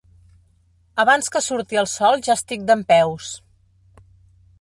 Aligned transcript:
Abans 1.03 1.29
que 1.35 1.41
surti 1.47 1.79
el 1.81 1.89
sol 1.91 2.17
ja 2.29 2.33
estic 2.41 2.65
dempeus. 2.71 3.29